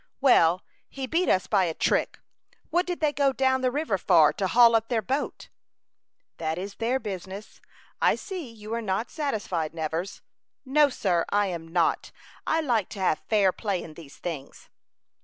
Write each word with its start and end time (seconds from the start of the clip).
"Well, 0.19 0.63
he 0.89 1.05
beat 1.05 1.29
us 1.29 1.45
by 1.45 1.65
a 1.65 1.75
trick. 1.75 2.17
What 2.71 2.87
did 2.87 3.01
they 3.01 3.13
go 3.13 3.31
down 3.31 3.61
the 3.61 3.69
river 3.69 3.99
for 3.99 4.33
to 4.33 4.47
haul 4.47 4.75
up 4.75 4.87
their 4.89 5.03
boat?" 5.03 5.49
"That 6.37 6.57
is 6.57 6.73
their 6.77 6.97
business. 6.97 7.61
I 8.01 8.15
see 8.15 8.49
you 8.51 8.73
are 8.73 8.81
not 8.81 9.11
satisfied, 9.11 9.75
Nevers." 9.75 10.23
"No, 10.65 10.89
sir, 10.89 11.23
I 11.29 11.45
am 11.53 11.67
not. 11.67 12.11
I 12.47 12.61
like 12.61 12.89
to 12.97 12.99
have 12.99 13.21
fair 13.29 13.51
play 13.51 13.83
in 13.83 13.93
these 13.93 14.17
things." 14.17 14.69